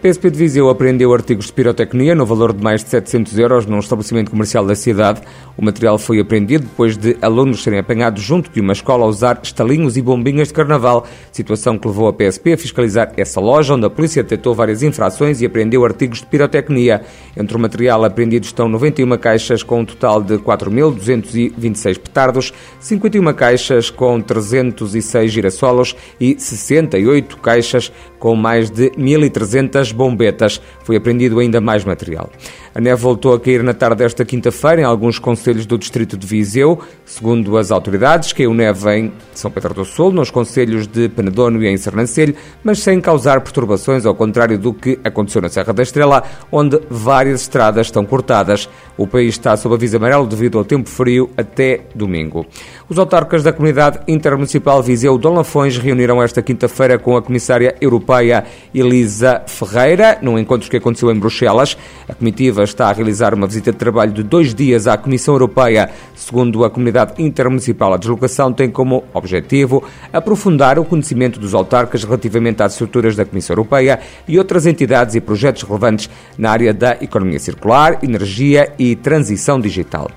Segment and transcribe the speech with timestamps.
[0.00, 3.78] PSP de Viseu apreendeu artigos de pirotecnia no valor de mais de 700 euros num
[3.78, 5.20] estabelecimento comercial da cidade.
[5.58, 9.38] O material foi apreendido depois de alunos serem apanhados junto de uma escola a usar
[9.42, 13.84] estalinhos e bombinhas de carnaval, situação que levou a PSP a fiscalizar essa loja, onde
[13.84, 17.02] a polícia detectou várias infrações e apreendeu artigos de pirotecnia.
[17.36, 23.90] Entre o material apreendido estão 91 caixas com um total de 4.226 petardos, 51 caixas
[23.90, 30.60] com 306 girassolos e 68 caixas com mais de 1.300 bombetas.
[30.84, 32.30] Foi apreendido ainda mais material.
[32.74, 36.26] A neve voltou a cair na tarde desta quinta-feira em alguns conselhos do distrito de
[36.26, 36.78] Viseu.
[37.04, 41.66] Segundo as autoridades, caiu neve em São Pedro do Sul, nos conselhos de Penedono e
[41.66, 46.22] em Sernancelho, mas sem causar perturbações, ao contrário do que aconteceu na Serra da Estrela,
[46.52, 48.68] onde várias estradas estão cortadas.
[48.96, 52.46] O país está sob aviso amarelo devido ao tempo frio até domingo.
[52.88, 58.44] Os autarcas da Comunidade Intermunicipal Viseu Dom Lafões reuniram esta quinta-feira com a comissária europeia
[58.72, 59.79] Elisa Ferreira,
[60.20, 61.76] num encontro que aconteceu em Bruxelas.
[62.08, 65.90] A comitiva está a realizar uma visita de trabalho de dois dias à Comissão Europeia.
[66.14, 72.62] Segundo a Comunidade Intermunicipal, a deslocação tem como objetivo aprofundar o conhecimento dos autarcas relativamente
[72.62, 77.38] às estruturas da Comissão Europeia e outras entidades e projetos relevantes na área da economia
[77.38, 80.10] circular, energia e transição digital.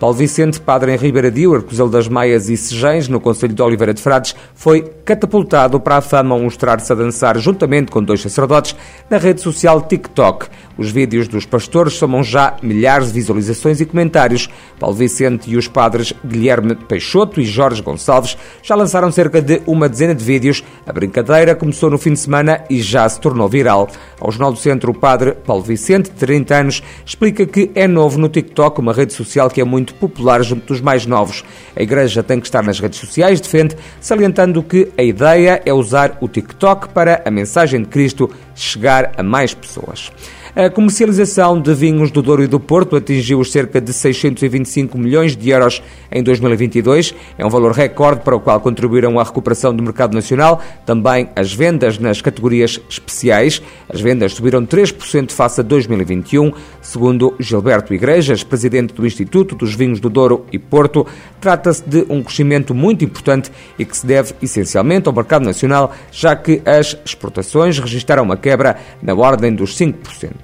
[0.00, 4.00] Paulo Vicente, padre em Ribeiradio, Arcozelo das Maias e Sejães, no Conselho de Oliveira de
[4.00, 8.74] Frades, foi catapultado para a fama ao mostrar-se a dançar juntamente com dois sacerdotes
[9.10, 10.46] na rede social TikTok.
[10.80, 14.48] Os vídeos dos pastores somam já milhares de visualizações e comentários.
[14.78, 19.90] Paulo Vicente e os padres Guilherme Peixoto e Jorge Gonçalves já lançaram cerca de uma
[19.90, 20.64] dezena de vídeos.
[20.86, 23.90] A brincadeira começou no fim de semana e já se tornou viral.
[24.18, 28.18] Ao Jornal do Centro, o padre Paulo Vicente, de 30 anos, explica que é novo
[28.18, 31.44] no TikTok, uma rede social que é muito popular junto dos mais novos.
[31.76, 36.16] A Igreja tem que estar nas redes sociais, defende, salientando que a ideia é usar
[36.22, 40.10] o TikTok para a mensagem de Cristo chegar a mais pessoas.
[40.54, 45.36] A comercialização de vinhos do Douro e do Porto atingiu os cerca de 625 milhões
[45.36, 45.80] de euros
[46.10, 47.14] em 2022.
[47.38, 50.60] É um valor recorde para o qual contribuíram à recuperação do mercado nacional.
[50.84, 53.62] Também as vendas nas categorias especiais.
[53.88, 56.52] As vendas subiram 3% face a 2021.
[56.82, 61.06] Segundo Gilberto Igrejas, presidente do Instituto dos Vinhos do Douro e Porto,
[61.40, 66.34] trata-se de um crescimento muito importante e que se deve essencialmente ao mercado nacional, já
[66.34, 70.39] que as exportações registraram uma quebra na ordem dos 5%.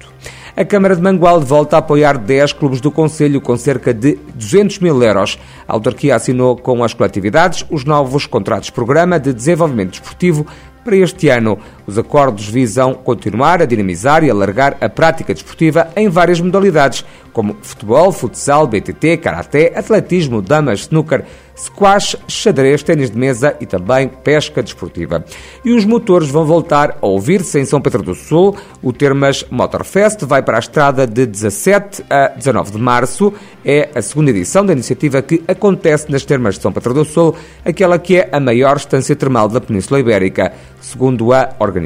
[0.55, 4.79] A Câmara de Mangualde volta a apoiar 10 clubes do Conselho com cerca de 200
[4.79, 5.37] mil euros.
[5.67, 10.47] A autarquia assinou com as coletividades os novos contratos-programa de desenvolvimento desportivo
[10.83, 11.59] para este ano.
[11.87, 17.55] Os acordos visam continuar a dinamizar e alargar a prática desportiva em várias modalidades, como
[17.61, 21.23] futebol, futsal, BTT, karaté, atletismo, damas, snooker,
[21.55, 25.23] squash, xadrez, ténis de mesa e também pesca desportiva.
[25.63, 28.55] E os motores vão voltar a ouvir-se em São Pedro do Sul.
[28.81, 33.33] O Termas Motorfest vai para a estrada de 17 a 19 de março.
[33.63, 37.35] É a segunda edição da iniciativa que acontece nas Termas de São Pedro do Sul,
[37.63, 40.53] aquela que é a maior estância termal da Península Ibérica.
[40.79, 41.76] Segundo a organização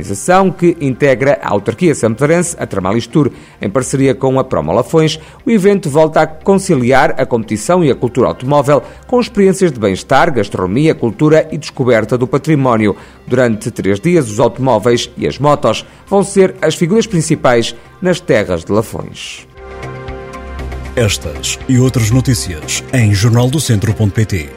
[0.51, 3.31] que integra a autarquia samparense, a Termalistur,
[3.61, 7.95] em parceria com a Promo Lafões, o evento volta a conciliar a competição e a
[7.95, 12.95] cultura automóvel com experiências de bem-estar, gastronomia, cultura e descoberta do património.
[13.27, 18.63] Durante três dias, os automóveis e as motos vão ser as figuras principais nas terras
[18.63, 19.47] de Lafões.
[20.95, 24.49] Estas e outras notícias em jornaldocentro.pt